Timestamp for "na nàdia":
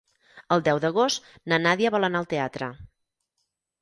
1.53-1.93